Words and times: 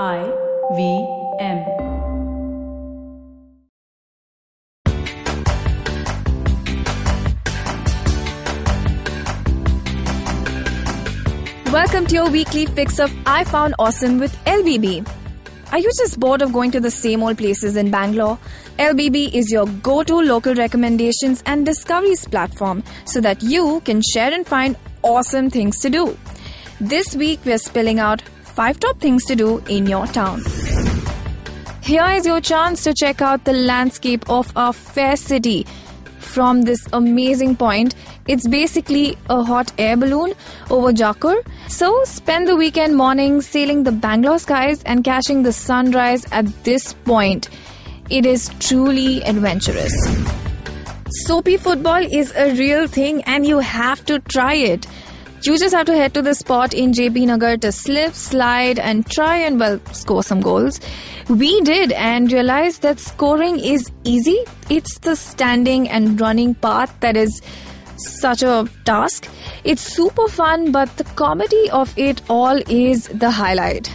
I 0.00 0.22
V 0.74 1.06
M. 1.38 1.66
Welcome 11.70 12.06
to 12.06 12.14
your 12.14 12.30
weekly 12.30 12.64
fix 12.64 12.98
of 12.98 13.12
I 13.26 13.44
Found 13.44 13.74
Awesome 13.78 14.18
with 14.18 14.34
LBB. 14.46 15.06
Are 15.72 15.78
you 15.78 15.90
just 15.98 16.18
bored 16.18 16.40
of 16.40 16.54
going 16.54 16.70
to 16.70 16.80
the 16.80 16.90
same 16.90 17.22
old 17.22 17.36
places 17.36 17.76
in 17.76 17.90
Bangalore? 17.90 18.38
LBB 18.78 19.34
is 19.34 19.52
your 19.52 19.66
go 19.66 20.02
to 20.02 20.14
local 20.14 20.54
recommendations 20.54 21.42
and 21.44 21.66
discoveries 21.66 22.26
platform 22.26 22.82
so 23.04 23.20
that 23.20 23.42
you 23.42 23.82
can 23.84 24.00
share 24.14 24.32
and 24.32 24.46
find 24.46 24.74
awesome 25.02 25.50
things 25.50 25.78
to 25.80 25.90
do. 25.90 26.16
This 26.80 27.14
week, 27.14 27.40
we're 27.44 27.58
spilling 27.58 27.98
out 27.98 28.22
5 28.54 28.80
top 28.80 28.98
things 29.00 29.24
to 29.26 29.36
do 29.36 29.58
in 29.68 29.86
your 29.86 30.06
town. 30.06 30.42
Here 31.82 32.06
is 32.10 32.26
your 32.26 32.40
chance 32.40 32.84
to 32.84 32.94
check 32.94 33.20
out 33.20 33.44
the 33.44 33.52
landscape 33.52 34.28
of 34.30 34.52
our 34.56 34.72
fair 34.72 35.16
city 35.16 35.66
from 36.18 36.62
this 36.62 36.86
amazing 36.92 37.56
point. 37.56 37.94
It's 38.28 38.46
basically 38.46 39.16
a 39.28 39.42
hot 39.42 39.72
air 39.78 39.96
balloon 39.96 40.34
over 40.70 40.92
Jakkur. 40.92 41.42
So 41.68 42.04
spend 42.04 42.46
the 42.46 42.56
weekend 42.56 42.96
morning 42.96 43.40
sailing 43.42 43.82
the 43.82 43.92
Bangalore 43.92 44.38
skies 44.38 44.82
and 44.84 45.02
catching 45.02 45.42
the 45.42 45.52
sunrise 45.52 46.26
at 46.30 46.46
this 46.64 46.92
point. 46.92 47.48
It 48.10 48.26
is 48.26 48.50
truly 48.60 49.22
adventurous. 49.22 49.92
Soapy 51.26 51.56
football 51.56 52.06
is 52.20 52.32
a 52.36 52.54
real 52.54 52.86
thing 52.86 53.22
and 53.24 53.46
you 53.46 53.58
have 53.58 54.04
to 54.06 54.18
try 54.20 54.54
it. 54.54 54.86
You 55.44 55.58
just 55.58 55.74
have 55.74 55.86
to 55.86 55.96
head 55.96 56.14
to 56.14 56.22
the 56.22 56.34
spot 56.34 56.72
in 56.72 56.92
JP 56.92 57.26
Nagar 57.26 57.56
to 57.56 57.72
slip, 57.72 58.14
slide, 58.14 58.78
and 58.78 59.04
try 59.04 59.38
and, 59.38 59.58
well, 59.58 59.80
score 59.92 60.22
some 60.22 60.40
goals. 60.40 60.78
We 61.28 61.60
did 61.62 61.90
and 61.90 62.30
realized 62.30 62.82
that 62.82 63.00
scoring 63.00 63.58
is 63.58 63.90
easy. 64.04 64.44
It's 64.70 64.98
the 64.98 65.16
standing 65.16 65.88
and 65.88 66.20
running 66.20 66.54
part 66.54 66.90
that 67.00 67.16
is 67.16 67.42
such 67.96 68.44
a 68.44 68.68
task. 68.84 69.28
It's 69.64 69.82
super 69.82 70.28
fun, 70.28 70.70
but 70.70 70.96
the 70.96 71.04
comedy 71.04 71.68
of 71.70 71.92
it 71.98 72.22
all 72.30 72.62
is 72.68 73.08
the 73.08 73.32
highlight. 73.32 73.92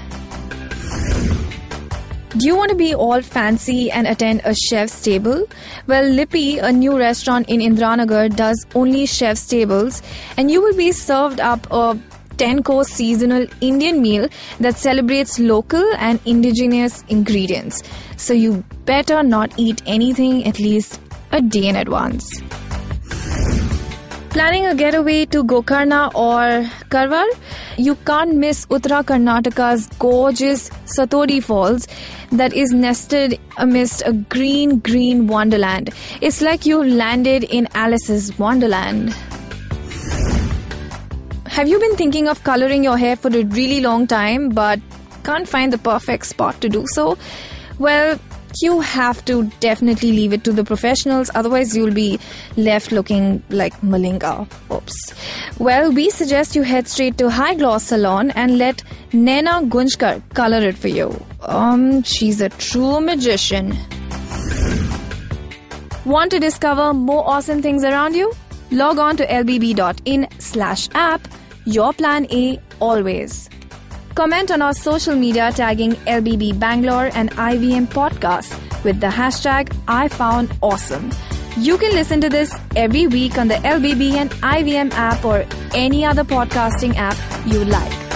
Do 2.38 2.46
you 2.46 2.56
want 2.56 2.70
to 2.70 2.76
be 2.76 2.94
all 2.94 3.24
fancy 3.24 3.90
and 3.90 4.06
attend 4.06 4.42
a 4.46 4.54
chef's 4.54 5.02
table? 5.02 5.48
Well, 5.88 6.08
Lippy, 6.08 6.60
a 6.60 6.72
new 6.72 6.96
restaurant 6.96 7.50
in 7.50 7.62
Indiranagar, 7.62 8.36
does 8.36 8.64
only 8.76 9.08
chef's 9.08 9.48
tables, 9.48 10.04
and 10.38 10.52
you 10.52 10.62
will 10.62 10.76
be 10.76 10.92
served 10.92 11.40
up 11.40 11.66
a 11.72 11.98
10 12.38 12.62
course 12.62 12.90
seasonal 12.90 13.48
Indian 13.60 14.04
meal 14.04 14.30
that 14.60 14.78
celebrates 14.78 15.40
local 15.40 15.84
and 15.98 16.20
indigenous 16.26 17.04
ingredients. 17.08 17.82
So 18.18 18.36
you 18.36 18.64
better 18.86 19.24
not 19.24 19.52
eat 19.58 19.82
anything 19.88 20.46
at 20.46 20.60
least 20.60 21.00
a 21.32 21.42
day 21.42 21.68
in 21.68 21.76
advance. 21.76 22.44
Planning 24.30 24.68
a 24.68 24.76
getaway 24.76 25.26
to 25.26 25.44
Gokarna 25.44 26.14
or 26.14 26.70
Karwar? 26.90 27.26
You 27.78 27.94
can't 28.08 28.36
miss 28.36 28.66
Uttara 28.66 29.04
Karnataka's 29.04 29.86
gorgeous 30.00 30.72
Sathodi 30.98 31.44
Falls 31.44 31.88
that 32.32 32.52
is 32.52 32.72
nested 32.72 33.40
amidst 33.58 34.02
a 34.04 34.14
green, 34.14 34.80
green 34.80 35.28
wonderland. 35.28 35.92
It's 36.20 36.42
like 36.42 36.66
you 36.66 36.84
landed 36.84 37.44
in 37.44 37.68
Alice's 37.76 38.38
Wonderland. 38.40 39.14
Have 41.46 41.68
you 41.68 41.80
been 41.80 41.96
thinking 41.96 42.28
of 42.28 42.44
coloring 42.44 42.84
your 42.84 42.98
hair 42.98 43.16
for 43.16 43.28
a 43.28 43.44
really 43.44 43.80
long 43.80 44.08
time 44.08 44.50
but 44.50 44.80
can't 45.24 45.48
find 45.48 45.72
the 45.72 45.78
perfect 45.78 46.26
spot 46.26 46.60
to 46.62 46.70
do 46.70 46.84
so? 46.88 47.16
Well, 47.78 48.20
you 48.62 48.80
have 48.82 49.24
to 49.26 49.44
definitely 49.60 50.12
leave 50.12 50.34
it 50.34 50.44
to 50.46 50.52
the 50.52 50.64
professionals, 50.64 51.30
otherwise, 51.36 51.76
you'll 51.76 51.94
be 51.94 52.20
left 52.56 52.92
looking 52.92 53.44
like 53.50 53.74
Malinga. 53.82 54.48
Oops. 54.72 55.14
Well, 55.60 55.92
we 55.92 56.10
suggest 56.10 56.56
you 56.56 56.64
head 56.64 56.88
straight 56.88 57.18
to 57.18 57.30
High 57.30 57.56
Gloss 57.56 57.86
Salon 57.86 58.32
and 58.32 58.58
let 58.58 58.84
Nena 59.14 59.62
Gunjkar 59.64 60.22
color 60.34 60.60
it 60.60 60.78
for 60.78 60.88
you. 60.88 61.24
Um, 61.42 62.04
she's 62.04 62.42
a 62.42 62.50
true 62.50 63.00
magician. 63.02 63.78
Want 66.06 66.32
to 66.32 66.40
discover 66.40 66.94
more 66.94 67.28
awesome 67.28 67.62
things 67.62 67.84
around 67.84 68.16
you? 68.16 68.32
Log 68.72 68.98
on 68.98 69.18
to 69.18 69.26
lbb.in 69.26 70.28
slash 70.40 70.88
app. 70.94 71.28
Your 71.66 71.92
plan 71.94 72.28
A 72.32 72.60
always. 72.80 73.50
Comment 74.18 74.50
on 74.50 74.64
our 74.64 74.74
social 74.74 75.16
media 75.16 75.52
tagging 75.52 75.92
LBB 76.08 76.60
Bangalore 76.60 77.12
and 77.14 77.30
IVM 77.34 77.86
Podcast 77.86 78.50
with 78.84 79.00
the 79.00 79.06
hashtag 79.06 79.72
I 79.88 80.08
found 80.08 80.52
awesome. 80.64 81.12
You 81.56 81.78
can 81.78 81.92
listen 81.92 82.20
to 82.22 82.28
this 82.28 82.52
every 82.76 83.06
week 83.06 83.38
on 83.38 83.48
the 83.48 83.62
LBB 83.76 84.14
and 84.14 84.32
IVM 84.42 84.92
app 84.94 85.24
or 85.24 85.46
any 85.76 86.04
other 86.04 86.24
podcasting 86.24 86.96
app 86.96 87.16
you 87.46 87.64
like. 87.66 88.07